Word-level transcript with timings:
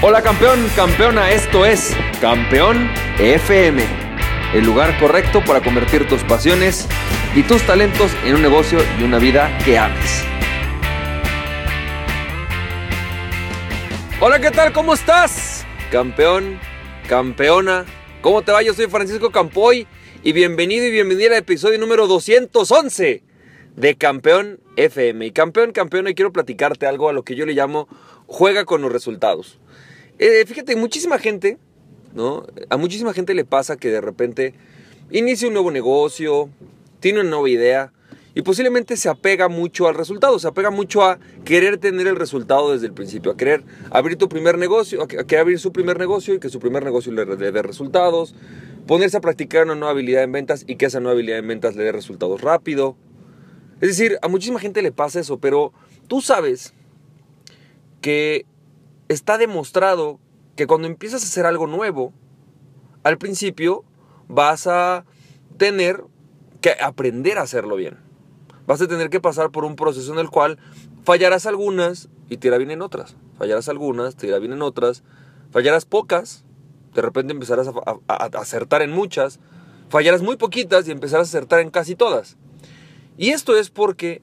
Hola 0.00 0.22
campeón, 0.22 0.64
campeona, 0.76 1.32
esto 1.32 1.66
es 1.66 1.92
Campeón 2.20 2.88
FM, 3.18 3.82
el 4.54 4.64
lugar 4.64 4.96
correcto 5.00 5.42
para 5.44 5.60
convertir 5.60 6.06
tus 6.06 6.22
pasiones 6.22 6.86
y 7.34 7.42
tus 7.42 7.66
talentos 7.66 8.12
en 8.24 8.36
un 8.36 8.42
negocio 8.42 8.78
y 9.00 9.02
una 9.02 9.18
vida 9.18 9.58
que 9.64 9.76
ames. 9.76 10.22
Hola, 14.20 14.38
¿qué 14.38 14.52
tal? 14.52 14.72
¿Cómo 14.72 14.94
estás? 14.94 15.66
Campeón, 15.90 16.60
campeona, 17.08 17.84
¿cómo 18.20 18.42
te 18.42 18.52
va? 18.52 18.62
Yo 18.62 18.74
soy 18.74 18.86
Francisco 18.86 19.32
Campoy 19.32 19.88
y 20.22 20.30
bienvenido 20.30 20.86
y 20.86 20.92
bienvenida 20.92 21.32
al 21.32 21.38
episodio 21.38 21.76
número 21.76 22.06
211 22.06 23.24
de 23.74 23.96
Campeón 23.96 24.60
FM. 24.76 25.26
Y 25.26 25.32
campeón, 25.32 25.72
campeona, 25.72 26.12
quiero 26.12 26.32
platicarte 26.32 26.86
algo 26.86 27.08
a 27.08 27.12
lo 27.12 27.24
que 27.24 27.34
yo 27.34 27.44
le 27.44 27.54
llamo 27.54 27.88
juega 28.28 28.64
con 28.64 28.80
los 28.80 28.92
resultados. 28.92 29.58
Eh, 30.18 30.44
fíjate, 30.46 30.74
muchísima 30.74 31.18
gente, 31.18 31.58
¿no? 32.12 32.44
A 32.70 32.76
muchísima 32.76 33.12
gente 33.12 33.34
le 33.34 33.44
pasa 33.44 33.76
que 33.76 33.88
de 33.88 34.00
repente 34.00 34.54
inicia 35.10 35.46
un 35.46 35.54
nuevo 35.54 35.70
negocio, 35.70 36.50
tiene 36.98 37.20
una 37.20 37.30
nueva 37.30 37.48
idea 37.48 37.92
y 38.34 38.42
posiblemente 38.42 38.96
se 38.96 39.08
apega 39.08 39.48
mucho 39.48 39.86
al 39.86 39.94
resultado, 39.94 40.38
se 40.40 40.48
apega 40.48 40.70
mucho 40.70 41.04
a 41.04 41.18
querer 41.44 41.78
tener 41.78 42.08
el 42.08 42.16
resultado 42.16 42.72
desde 42.72 42.86
el 42.86 42.92
principio, 42.92 43.30
a 43.30 43.36
querer 43.36 43.62
abrir 43.90 44.16
tu 44.16 44.28
primer 44.28 44.58
negocio, 44.58 45.02
a 45.02 45.06
querer 45.06 45.38
abrir 45.38 45.60
su 45.60 45.72
primer 45.72 45.98
negocio 45.98 46.34
y 46.34 46.40
que 46.40 46.48
su 46.48 46.58
primer 46.58 46.84
negocio 46.84 47.12
le, 47.12 47.24
le 47.24 47.52
dé 47.52 47.62
resultados, 47.62 48.34
ponerse 48.88 49.16
a 49.16 49.20
practicar 49.20 49.64
una 49.64 49.76
nueva 49.76 49.92
habilidad 49.92 50.24
en 50.24 50.32
ventas 50.32 50.64
y 50.66 50.76
que 50.76 50.86
esa 50.86 50.98
nueva 50.98 51.12
habilidad 51.12 51.38
en 51.38 51.46
ventas 51.46 51.76
le 51.76 51.84
dé 51.84 51.92
resultados 51.92 52.40
rápido. 52.40 52.96
Es 53.80 53.88
decir, 53.88 54.18
a 54.20 54.26
muchísima 54.26 54.58
gente 54.58 54.82
le 54.82 54.90
pasa 54.90 55.20
eso, 55.20 55.38
pero 55.38 55.72
tú 56.08 56.20
sabes 56.20 56.74
que 58.00 58.46
está 59.08 59.38
demostrado 59.38 60.20
que 60.56 60.66
cuando 60.66 60.86
empiezas 60.86 61.22
a 61.22 61.26
hacer 61.26 61.46
algo 61.46 61.66
nuevo, 61.66 62.12
al 63.02 63.18
principio 63.18 63.84
vas 64.28 64.66
a 64.66 65.04
tener 65.56 66.04
que 66.60 66.72
aprender 66.80 67.38
a 67.38 67.42
hacerlo 67.42 67.76
bien. 67.76 67.98
Vas 68.66 68.82
a 68.82 68.86
tener 68.86 69.08
que 69.08 69.20
pasar 69.20 69.50
por 69.50 69.64
un 69.64 69.76
proceso 69.76 70.12
en 70.12 70.18
el 70.18 70.30
cual 70.30 70.58
fallarás 71.04 71.46
algunas 71.46 72.08
y 72.28 72.36
te 72.36 72.48
irá 72.48 72.58
bien 72.58 72.70
en 72.70 72.82
otras. 72.82 73.16
Fallarás 73.38 73.68
algunas, 73.68 74.16
te 74.16 74.26
irá 74.26 74.38
bien 74.38 74.52
en 74.52 74.62
otras. 74.62 75.02
Fallarás 75.50 75.86
pocas, 75.86 76.44
de 76.94 77.00
repente 77.00 77.32
empezarás 77.32 77.68
a, 77.68 78.14
acertar 78.38 78.82
en 78.82 78.90
muchas. 78.90 79.40
Fallarás 79.88 80.20
muy 80.20 80.36
poquitas 80.36 80.86
y 80.86 80.90
empezarás 80.90 81.28
a 81.28 81.38
acertar 81.38 81.60
en 81.60 81.70
casi 81.70 81.94
todas. 81.94 82.36
Y 83.16 83.30
esto 83.30 83.56
es 83.56 83.70
porque 83.70 84.20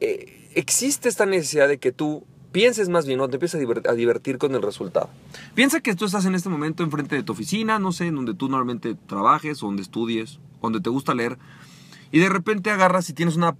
eh, 0.00 0.50
existe 0.54 1.08
esta 1.08 1.26
necesidad 1.26 1.68
de 1.68 1.78
que 1.78 1.92
tú 1.92 2.24
pienses 2.52 2.88
más 2.88 3.06
bien, 3.06 3.20
o 3.20 3.28
te 3.28 3.36
empiezas 3.36 3.60
a 3.60 3.92
divertir, 3.94 4.38
con 4.38 4.54
el 4.54 4.62
resultado. 4.62 5.10
Piensa 5.54 5.80
que 5.80 5.94
tú 5.94 6.04
estás 6.04 6.24
en 6.24 6.34
este 6.34 6.48
momento 6.48 6.82
enfrente 6.82 7.16
de 7.16 7.22
tu 7.22 7.32
oficina, 7.32 7.78
no 7.78 7.92
sé, 7.92 8.06
en 8.06 8.16
donde 8.16 8.34
tú 8.34 8.48
normalmente 8.48 8.96
trabajes, 9.06 9.60
donde 9.60 9.82
estudies, 9.82 10.38
donde 10.62 10.80
te 10.80 10.90
gusta 10.90 11.14
leer, 11.14 11.38
y 12.10 12.20
de 12.20 12.28
repente 12.30 12.70
agarras 12.70 13.10
y 13.10 13.12
tienes 13.12 13.36
una, 13.36 13.54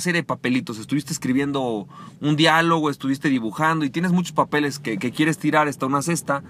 serie 0.00 0.22
de 0.22 0.26
papelitos, 0.26 0.78
estuviste 0.78 1.12
escribiendo 1.12 1.86
un 2.20 2.36
diálogo, 2.36 2.90
estuviste 2.90 3.28
dibujando, 3.28 3.84
y 3.84 3.90
tienes 3.90 4.12
muchos 4.12 4.32
papeles 4.32 4.78
que, 4.78 4.98
quieres 4.98 5.38
tirar 5.38 5.68
hasta 5.68 5.86
una 5.86 6.02
cesta, 6.02 6.42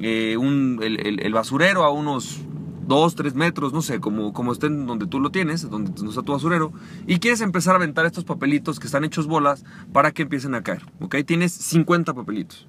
eh, 0.00 0.36
el 0.40 1.32
basurero 1.32 1.84
a 1.84 1.90
unos 1.90 2.40
dos, 2.86 3.14
tres 3.14 3.34
metros, 3.34 3.72
no 3.72 3.82
sé, 3.82 4.00
como, 4.00 4.32
como 4.32 4.52
estén 4.52 4.86
donde 4.86 5.06
tú 5.06 5.20
lo 5.20 5.30
tienes, 5.30 5.68
donde 5.68 5.90
está 6.08 6.22
tu 6.22 6.32
basurero, 6.32 6.72
y 7.06 7.18
quieres 7.18 7.40
empezar 7.40 7.74
a 7.74 7.76
aventar 7.76 8.06
estos 8.06 8.24
papelitos 8.24 8.78
que 8.78 8.86
están 8.86 9.04
hechos 9.04 9.26
bolas 9.26 9.64
para 9.92 10.12
que 10.12 10.22
empiecen 10.22 10.54
a 10.54 10.62
caer, 10.62 10.82
¿ok? 11.00 11.16
Tienes 11.26 11.52
50 11.52 12.14
papelitos. 12.14 12.68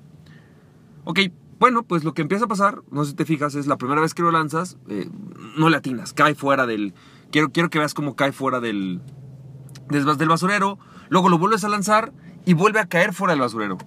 Ok, 1.03 1.19
bueno, 1.59 1.83
pues 1.83 2.03
lo 2.03 2.13
que 2.13 2.21
empieza 2.21 2.45
a 2.45 2.47
pasar, 2.47 2.81
no 2.91 3.03
sé 3.03 3.11
si 3.11 3.15
te 3.15 3.25
fijas, 3.25 3.55
es 3.55 3.67
la 3.67 3.77
primera 3.77 4.01
vez 4.01 4.13
que 4.13 4.23
lo 4.23 4.31
lanzas, 4.31 4.77
eh, 4.89 5.09
no 5.57 5.69
le 5.69 5.77
atinas, 5.77 6.13
cae 6.13 6.35
fuera 6.35 6.65
del... 6.65 6.93
Quiero, 7.31 7.49
quiero 7.51 7.69
que 7.69 7.79
veas 7.79 7.93
cómo 7.93 8.15
cae 8.15 8.31
fuera 8.31 8.59
del, 8.59 9.01
del, 9.89 10.17
del 10.17 10.29
basurero, 10.29 10.79
luego 11.09 11.29
lo 11.29 11.37
vuelves 11.37 11.63
a 11.63 11.69
lanzar 11.69 12.13
y 12.45 12.53
vuelve 12.53 12.79
a 12.79 12.87
caer 12.87 13.13
fuera 13.13 13.33
del 13.33 13.41
basurero. 13.41 13.77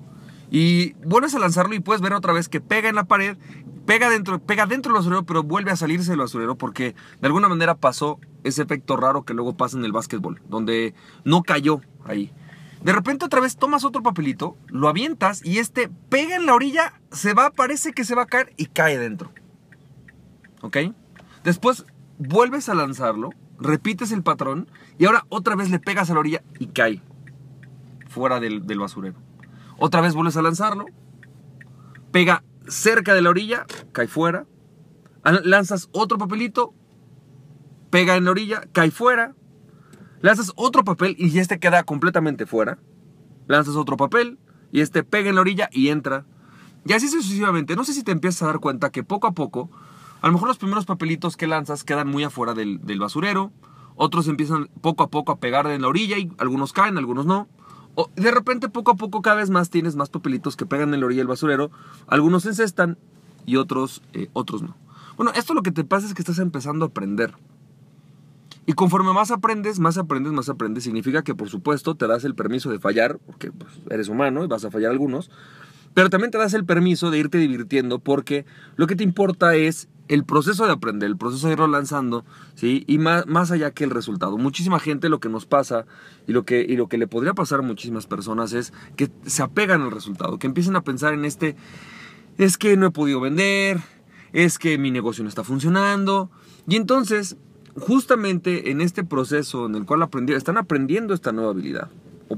Y 0.50 0.94
vuelves 1.04 1.34
a 1.34 1.38
lanzarlo 1.38 1.74
y 1.74 1.80
puedes 1.80 2.02
ver 2.02 2.12
otra 2.12 2.32
vez 2.32 2.48
que 2.48 2.60
pega 2.60 2.88
en 2.88 2.96
la 2.96 3.04
pared 3.04 3.36
pega 3.90 4.08
dentro, 4.08 4.38
pega 4.38 4.66
dentro 4.66 4.92
del 4.92 5.00
basurero, 5.00 5.24
pero 5.24 5.42
vuelve 5.42 5.72
a 5.72 5.76
salirse 5.76 6.10
del 6.10 6.20
basurero 6.20 6.54
porque 6.54 6.94
de 7.20 7.26
alguna 7.26 7.48
manera 7.48 7.74
pasó 7.74 8.20
ese 8.44 8.62
efecto 8.62 8.96
raro 8.96 9.24
que 9.24 9.34
luego 9.34 9.56
pasa 9.56 9.76
en 9.76 9.84
el 9.84 9.90
básquetbol, 9.90 10.40
donde 10.48 10.94
no 11.24 11.42
cayó 11.42 11.80
ahí. 12.04 12.32
De 12.84 12.92
repente 12.92 13.24
otra 13.24 13.40
vez 13.40 13.56
tomas 13.56 13.84
otro 13.84 14.00
papelito, 14.02 14.56
lo 14.68 14.88
avientas 14.88 15.44
y 15.44 15.58
este 15.58 15.90
pega 16.08 16.36
en 16.36 16.46
la 16.46 16.54
orilla, 16.54 16.94
se 17.10 17.34
va, 17.34 17.50
parece 17.50 17.92
que 17.92 18.04
se 18.04 18.14
va 18.14 18.22
a 18.22 18.26
caer 18.26 18.52
y 18.56 18.66
cae 18.66 18.96
dentro. 18.96 19.32
¿Ok? 20.62 20.76
Después 21.42 21.84
vuelves 22.16 22.68
a 22.68 22.74
lanzarlo, 22.74 23.30
repites 23.58 24.12
el 24.12 24.22
patrón 24.22 24.68
y 24.98 25.06
ahora 25.06 25.26
otra 25.30 25.56
vez 25.56 25.68
le 25.68 25.80
pegas 25.80 26.10
a 26.10 26.14
la 26.14 26.20
orilla 26.20 26.42
y 26.60 26.68
cae 26.68 27.02
fuera 28.08 28.38
del, 28.38 28.66
del 28.66 28.78
basurero. 28.78 29.16
Otra 29.82 30.02
vez 30.02 30.14
vuelves 30.14 30.36
a 30.36 30.42
lanzarlo, 30.42 30.84
pega 32.12 32.44
cerca 32.68 33.14
de 33.14 33.22
la 33.22 33.30
orilla, 33.30 33.64
cae 33.92 34.08
fuera. 34.08 34.44
Lanzas 35.24 35.88
otro 35.92 36.18
papelito, 36.18 36.74
pega 37.88 38.16
en 38.16 38.26
la 38.26 38.32
orilla, 38.32 38.68
cae 38.72 38.90
fuera. 38.90 39.34
Lanzas 40.20 40.52
otro 40.56 40.84
papel 40.84 41.16
y 41.18 41.38
este 41.38 41.58
queda 41.58 41.82
completamente 41.84 42.44
fuera. 42.44 42.78
Lanzas 43.46 43.74
otro 43.74 43.96
papel 43.96 44.38
y 44.70 44.82
este 44.82 45.02
pega 45.02 45.30
en 45.30 45.36
la 45.36 45.40
orilla 45.40 45.70
y 45.72 45.88
entra. 45.88 46.26
Y 46.84 46.92
así 46.92 47.08
sucesivamente. 47.08 47.74
No 47.74 47.84
sé 47.84 47.94
si 47.94 48.02
te 48.02 48.12
empiezas 48.12 48.42
a 48.42 48.46
dar 48.48 48.60
cuenta 48.60 48.90
que 48.90 49.02
poco 49.02 49.28
a 49.28 49.32
poco, 49.32 49.70
a 50.20 50.26
lo 50.26 50.34
mejor 50.34 50.48
los 50.48 50.58
primeros 50.58 50.84
papelitos 50.84 51.38
que 51.38 51.46
lanzas 51.46 51.84
quedan 51.84 52.06
muy 52.06 52.22
afuera 52.22 52.52
del, 52.52 52.84
del 52.84 52.98
basurero. 52.98 53.50
Otros 53.96 54.28
empiezan 54.28 54.68
poco 54.82 55.04
a 55.04 55.08
poco 55.08 55.32
a 55.32 55.40
pegar 55.40 55.66
en 55.68 55.80
la 55.80 55.88
orilla 55.88 56.18
y 56.18 56.30
algunos 56.36 56.74
caen, 56.74 56.98
algunos 56.98 57.24
no 57.24 57.48
de 58.16 58.30
repente, 58.30 58.68
poco 58.68 58.92
a 58.92 58.94
poco, 58.94 59.22
cada 59.22 59.36
vez 59.36 59.50
más 59.50 59.70
tienes 59.70 59.96
más 59.96 60.10
papelitos 60.10 60.56
que 60.56 60.66
pegan 60.66 60.94
en 60.94 61.00
la 61.00 61.06
orilla 61.06 61.20
del 61.20 61.26
basurero. 61.26 61.70
Algunos 62.06 62.44
se 62.44 62.50
encestan 62.50 62.98
y 63.46 63.56
otros, 63.56 64.02
eh, 64.12 64.28
otros 64.32 64.62
no. 64.62 64.76
Bueno, 65.16 65.32
esto 65.34 65.54
lo 65.54 65.62
que 65.62 65.72
te 65.72 65.84
pasa 65.84 66.06
es 66.06 66.14
que 66.14 66.22
estás 66.22 66.38
empezando 66.38 66.84
a 66.84 66.88
aprender. 66.88 67.34
Y 68.66 68.72
conforme 68.74 69.12
más 69.12 69.30
aprendes, 69.30 69.80
más 69.80 69.98
aprendes, 69.98 70.32
más 70.32 70.48
aprendes, 70.48 70.84
significa 70.84 71.22
que 71.22 71.34
por 71.34 71.48
supuesto 71.48 71.94
te 71.94 72.06
das 72.06 72.24
el 72.24 72.34
permiso 72.34 72.70
de 72.70 72.78
fallar, 72.78 73.18
porque 73.26 73.50
pues, 73.50 73.70
eres 73.90 74.08
humano 74.08 74.44
y 74.44 74.46
vas 74.46 74.64
a 74.64 74.70
fallar 74.70 74.92
algunos, 74.92 75.30
pero 75.94 76.10
también 76.10 76.30
te 76.30 76.38
das 76.38 76.54
el 76.54 76.64
permiso 76.64 77.10
de 77.10 77.18
irte 77.18 77.38
divirtiendo 77.38 77.98
porque 77.98 78.44
lo 78.76 78.86
que 78.86 78.96
te 78.96 79.04
importa 79.04 79.54
es 79.54 79.88
el 80.10 80.24
proceso 80.24 80.66
de 80.66 80.72
aprender, 80.72 81.08
el 81.08 81.16
proceso 81.16 81.46
de 81.46 81.52
irlo 81.52 81.68
lanzando, 81.68 82.24
¿sí? 82.56 82.82
Y 82.88 82.98
más, 82.98 83.26
más 83.28 83.52
allá 83.52 83.70
que 83.70 83.84
el 83.84 83.90
resultado. 83.90 84.38
Muchísima 84.38 84.80
gente 84.80 85.08
lo 85.08 85.20
que 85.20 85.28
nos 85.28 85.46
pasa 85.46 85.86
y 86.26 86.32
lo 86.32 86.44
que, 86.44 86.66
y 86.68 86.74
lo 86.76 86.88
que 86.88 86.98
le 86.98 87.06
podría 87.06 87.32
pasar 87.32 87.60
a 87.60 87.62
muchísimas 87.62 88.08
personas 88.08 88.52
es 88.52 88.72
que 88.96 89.08
se 89.24 89.44
apegan 89.44 89.82
al 89.82 89.92
resultado, 89.92 90.38
que 90.40 90.48
empiecen 90.48 90.74
a 90.74 90.82
pensar 90.82 91.14
en 91.14 91.24
este, 91.24 91.54
es 92.38 92.58
que 92.58 92.76
no 92.76 92.86
he 92.86 92.90
podido 92.90 93.20
vender, 93.20 93.78
es 94.32 94.58
que 94.58 94.78
mi 94.78 94.90
negocio 94.90 95.22
no 95.22 95.28
está 95.28 95.44
funcionando. 95.44 96.28
Y 96.66 96.74
entonces, 96.74 97.36
justamente 97.78 98.72
en 98.72 98.80
este 98.80 99.04
proceso 99.04 99.66
en 99.66 99.76
el 99.76 99.86
cual 99.86 100.02
aprendieron, 100.02 100.38
están 100.38 100.58
aprendiendo 100.58 101.14
esta 101.14 101.30
nueva 101.30 101.52
habilidad, 101.52 101.88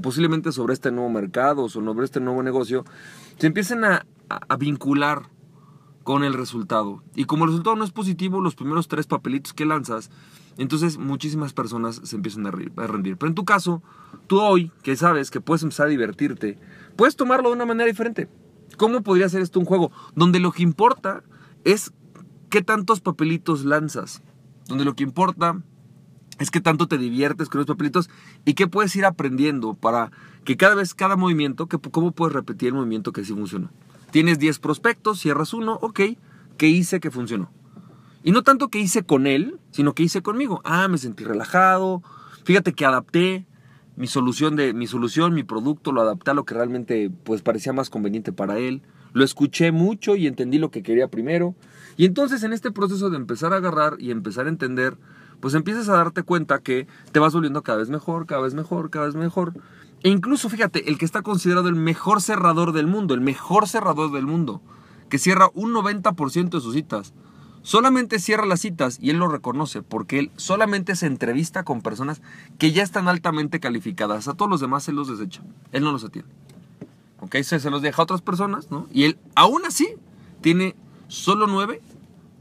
posiblemente 0.03 0.51
sobre 0.51 0.73
este 0.73 0.91
nuevo 0.91 1.09
mercado, 1.09 1.63
o 1.63 1.69
sobre 1.69 2.05
este 2.05 2.19
nuevo 2.19 2.43
negocio, 2.43 2.85
se 3.39 3.47
empiezan 3.47 3.83
a, 3.83 4.05
a 4.29 4.55
vincular 4.57 5.31
con 6.03 6.23
el 6.23 6.33
resultado. 6.33 7.01
Y 7.15 7.25
como 7.25 7.45
el 7.45 7.51
resultado 7.51 7.75
no 7.75 7.83
es 7.83 7.91
positivo, 7.91 8.41
los 8.41 8.55
primeros 8.55 8.87
tres 8.87 9.07
papelitos 9.07 9.53
que 9.53 9.65
lanzas, 9.65 10.11
entonces 10.57 10.97
muchísimas 10.97 11.53
personas 11.53 12.01
se 12.03 12.15
empiezan 12.15 12.45
a 12.45 12.51
rendir. 12.51 13.17
Pero 13.17 13.29
en 13.29 13.35
tu 13.35 13.45
caso, 13.45 13.81
tú 14.27 14.39
hoy, 14.39 14.71
que 14.83 14.95
sabes 14.95 15.31
que 15.31 15.41
puedes 15.41 15.63
empezar 15.63 15.87
a 15.87 15.89
divertirte, 15.89 16.59
puedes 16.95 17.15
tomarlo 17.15 17.49
de 17.49 17.55
una 17.55 17.65
manera 17.65 17.87
diferente. 17.87 18.29
¿Cómo 18.77 19.01
podría 19.01 19.29
ser 19.29 19.41
esto 19.41 19.59
un 19.59 19.65
juego? 19.65 19.91
Donde 20.15 20.39
lo 20.39 20.51
que 20.51 20.63
importa 20.63 21.23
es 21.63 21.93
qué 22.49 22.61
tantos 22.61 23.01
papelitos 23.01 23.65
lanzas. 23.65 24.21
Donde 24.67 24.85
lo 24.85 24.95
que 24.95 25.03
importa 25.03 25.61
es 26.43 26.51
qué 26.51 26.61
tanto 26.61 26.87
te 26.87 26.97
diviertes 26.97 27.49
con 27.49 27.59
los 27.59 27.67
papelitos 27.67 28.09
y 28.45 28.53
qué 28.53 28.67
puedes 28.67 28.95
ir 28.95 29.05
aprendiendo 29.05 29.73
para 29.73 30.11
que 30.43 30.57
cada 30.57 30.75
vez, 30.75 30.93
cada 30.93 31.15
movimiento, 31.15 31.67
que, 31.67 31.79
cómo 31.79 32.11
puedes 32.11 32.33
repetir 32.33 32.69
el 32.69 32.75
movimiento 32.75 33.11
que 33.11 33.23
sí 33.23 33.33
funciona. 33.33 33.71
Tienes 34.11 34.39
10 34.39 34.59
prospectos, 34.59 35.19
cierras 35.19 35.53
uno, 35.53 35.79
ok, 35.81 36.01
¿qué 36.57 36.67
hice 36.67 36.99
que 36.99 37.11
funcionó? 37.11 37.49
Y 38.23 38.31
no 38.31 38.43
tanto 38.43 38.69
que 38.69 38.79
hice 38.79 39.03
con 39.03 39.25
él, 39.25 39.59
sino 39.71 39.93
que 39.93 40.03
hice 40.03 40.21
conmigo. 40.21 40.61
Ah, 40.63 40.87
me 40.87 40.97
sentí 40.97 41.23
relajado, 41.23 42.03
fíjate 42.43 42.73
que 42.73 42.85
adapté 42.85 43.45
mi 43.95 44.07
solución, 44.07 44.55
de, 44.55 44.73
mi, 44.73 44.87
solución 44.87 45.33
mi 45.33 45.43
producto, 45.43 45.91
lo 45.91 46.01
adapté 46.01 46.31
a 46.31 46.33
lo 46.33 46.45
que 46.45 46.55
realmente 46.55 47.11
pues, 47.23 47.41
parecía 47.41 47.73
más 47.73 47.89
conveniente 47.89 48.31
para 48.31 48.57
él. 48.57 48.81
Lo 49.13 49.23
escuché 49.23 49.71
mucho 49.71 50.15
y 50.15 50.27
entendí 50.27 50.57
lo 50.57 50.71
que 50.71 50.83
quería 50.83 51.07
primero. 51.07 51.55
Y 51.95 52.05
entonces 52.05 52.43
en 52.43 52.53
este 52.53 52.71
proceso 52.71 53.09
de 53.09 53.17
empezar 53.17 53.53
a 53.53 53.57
agarrar 53.57 53.95
y 53.99 54.11
empezar 54.11 54.47
a 54.47 54.49
entender 54.49 54.97
pues 55.39 55.53
empiezas 55.53 55.89
a 55.89 55.97
darte 55.97 56.23
cuenta 56.23 56.59
que 56.59 56.87
te 57.11 57.19
vas 57.19 57.33
volviendo 57.33 57.63
cada 57.63 57.79
vez 57.79 57.89
mejor, 57.89 58.25
cada 58.25 58.41
vez 58.41 58.53
mejor, 58.53 58.89
cada 58.89 59.05
vez 59.05 59.15
mejor. 59.15 59.53
E 60.03 60.09
incluso, 60.09 60.49
fíjate, 60.49 60.89
el 60.89 60.97
que 60.97 61.05
está 61.05 61.21
considerado 61.21 61.69
el 61.69 61.75
mejor 61.75 62.21
cerrador 62.21 62.73
del 62.73 62.87
mundo, 62.87 63.13
el 63.13 63.21
mejor 63.21 63.67
cerrador 63.67 64.11
del 64.11 64.25
mundo, 64.25 64.61
que 65.09 65.17
cierra 65.17 65.49
un 65.53 65.73
90% 65.73 66.49
de 66.49 66.61
sus 66.61 66.73
citas, 66.73 67.13
solamente 67.61 68.19
cierra 68.19 68.45
las 68.45 68.59
citas 68.59 68.97
y 69.01 69.09
él 69.09 69.17
lo 69.17 69.29
reconoce 69.29 69.81
porque 69.81 70.19
él 70.19 70.31
solamente 70.35 70.95
se 70.95 71.07
entrevista 71.07 71.63
con 71.63 71.81
personas 71.81 72.21
que 72.57 72.73
ya 72.73 72.83
están 72.83 73.07
altamente 73.07 73.59
calificadas. 73.59 74.27
A 74.27 74.33
todos 74.33 74.51
los 74.51 74.59
demás 74.59 74.87
él 74.89 74.95
los 74.95 75.07
desecha, 75.07 75.41
él 75.71 75.83
no 75.83 75.91
los 75.91 76.03
atiende. 76.03 76.31
¿Ok? 77.21 77.37
Se, 77.43 77.59
se 77.59 77.69
los 77.69 77.81
deja 77.81 78.01
a 78.01 78.03
otras 78.03 78.21
personas, 78.21 78.69
¿no? 78.69 78.87
Y 78.91 79.05
él, 79.05 79.17
aún 79.35 79.65
así, 79.65 79.87
tiene 80.41 80.75
solo 81.07 81.47
9 81.47 81.81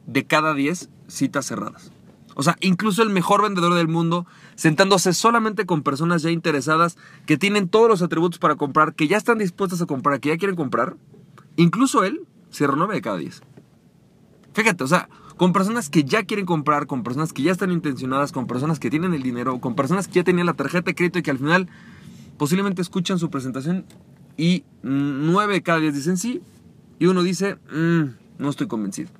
de 0.06 0.24
cada 0.24 0.54
10 0.54 0.88
citas 1.06 1.46
cerradas. 1.46 1.92
O 2.34 2.42
sea, 2.42 2.56
incluso 2.60 3.02
el 3.02 3.10
mejor 3.10 3.42
vendedor 3.42 3.74
del 3.74 3.88
mundo, 3.88 4.26
sentándose 4.54 5.12
solamente 5.12 5.66
con 5.66 5.82
personas 5.82 6.22
ya 6.22 6.30
interesadas, 6.30 6.96
que 7.26 7.36
tienen 7.36 7.68
todos 7.68 7.88
los 7.88 8.02
atributos 8.02 8.38
para 8.38 8.56
comprar, 8.56 8.94
que 8.94 9.08
ya 9.08 9.16
están 9.16 9.38
dispuestas 9.38 9.82
a 9.82 9.86
comprar, 9.86 10.20
que 10.20 10.30
ya 10.30 10.38
quieren 10.38 10.56
comprar, 10.56 10.96
incluso 11.56 12.04
él 12.04 12.26
cierra 12.50 12.74
9 12.76 12.94
de 12.94 13.02
cada 13.02 13.16
10. 13.18 13.42
Fíjate, 14.54 14.84
o 14.84 14.86
sea, 14.86 15.08
con 15.36 15.52
personas 15.52 15.90
que 15.90 16.04
ya 16.04 16.24
quieren 16.24 16.46
comprar, 16.46 16.86
con 16.86 17.02
personas 17.02 17.32
que 17.32 17.42
ya 17.42 17.52
están 17.52 17.72
intencionadas, 17.72 18.32
con 18.32 18.46
personas 18.46 18.78
que 18.78 18.90
tienen 18.90 19.14
el 19.14 19.22
dinero, 19.22 19.60
con 19.60 19.74
personas 19.74 20.08
que 20.08 20.14
ya 20.14 20.24
tenían 20.24 20.46
la 20.46 20.54
tarjeta 20.54 20.86
de 20.86 20.94
crédito 20.94 21.18
y 21.18 21.22
que 21.22 21.30
al 21.30 21.38
final 21.38 21.68
posiblemente 22.38 22.82
escuchan 22.82 23.18
su 23.18 23.30
presentación 23.30 23.86
y 24.36 24.64
9 24.82 25.54
de 25.54 25.62
cada 25.62 25.80
10 25.80 25.94
dicen 25.94 26.16
sí 26.16 26.42
y 26.98 27.06
uno 27.06 27.22
dice, 27.22 27.56
mm, 27.72 28.02
no 28.38 28.50
estoy 28.50 28.66
convencido. 28.66 29.10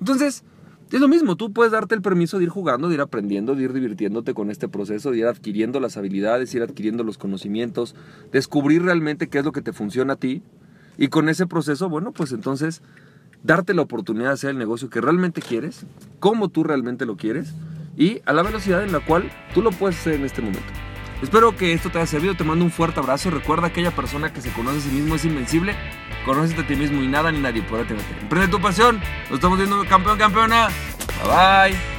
Entonces, 0.00 0.44
es 0.92 1.00
lo 1.00 1.08
mismo, 1.08 1.36
tú 1.36 1.52
puedes 1.52 1.72
darte 1.72 1.94
el 1.94 2.02
permiso 2.02 2.38
de 2.38 2.44
ir 2.44 2.50
jugando, 2.50 2.88
de 2.88 2.94
ir 2.94 3.00
aprendiendo, 3.00 3.54
de 3.54 3.64
ir 3.64 3.72
divirtiéndote 3.72 4.34
con 4.34 4.50
este 4.50 4.68
proceso, 4.68 5.10
de 5.10 5.18
ir 5.18 5.26
adquiriendo 5.26 5.80
las 5.80 5.96
habilidades, 5.96 6.54
ir 6.54 6.62
adquiriendo 6.62 7.02
los 7.02 7.18
conocimientos, 7.18 7.94
descubrir 8.32 8.82
realmente 8.82 9.28
qué 9.28 9.38
es 9.38 9.44
lo 9.44 9.52
que 9.52 9.62
te 9.62 9.72
funciona 9.72 10.14
a 10.14 10.16
ti. 10.16 10.42
Y 10.96 11.08
con 11.08 11.28
ese 11.28 11.46
proceso, 11.46 11.88
bueno, 11.88 12.12
pues 12.12 12.32
entonces 12.32 12.82
darte 13.42 13.74
la 13.74 13.82
oportunidad 13.82 14.28
de 14.28 14.34
hacer 14.34 14.50
el 14.50 14.58
negocio 14.58 14.90
que 14.90 15.00
realmente 15.00 15.42
quieres, 15.42 15.86
como 16.20 16.48
tú 16.48 16.64
realmente 16.64 17.06
lo 17.06 17.16
quieres 17.16 17.54
y 17.96 18.20
a 18.24 18.32
la 18.32 18.42
velocidad 18.42 18.82
en 18.82 18.92
la 18.92 19.00
cual 19.00 19.30
tú 19.54 19.62
lo 19.62 19.70
puedes 19.70 19.98
hacer 19.98 20.14
en 20.14 20.24
este 20.24 20.42
momento. 20.42 20.93
Espero 21.24 21.56
que 21.56 21.72
esto 21.72 21.90
te 21.90 21.98
haya 21.98 22.06
servido, 22.06 22.34
te 22.34 22.44
mando 22.44 22.66
un 22.66 22.70
fuerte 22.70 23.00
abrazo. 23.00 23.30
Recuerda 23.30 23.68
aquella 23.68 23.90
persona 23.90 24.30
que 24.32 24.42
se 24.42 24.50
conoce 24.50 24.78
a 24.78 24.80
sí 24.82 24.90
mismo 24.90 25.14
es 25.14 25.24
invencible. 25.24 25.74
Conócete 26.26 26.60
a 26.60 26.66
ti 26.66 26.76
mismo 26.76 27.02
y 27.02 27.08
nada 27.08 27.32
ni 27.32 27.40
nadie 27.40 27.62
podrá 27.62 27.86
tenerte. 27.86 28.14
Emprende 28.20 28.48
tu 28.48 28.60
pasión. 28.60 29.00
Nos 29.30 29.38
estamos 29.38 29.56
viendo 29.56 29.84
campeón, 29.86 30.18
campeona. 30.18 30.68
Bye 31.24 31.70
bye. 31.72 31.93